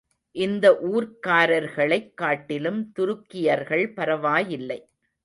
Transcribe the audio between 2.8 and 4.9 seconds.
துருக்கியர்கள் பரவாயில்லை.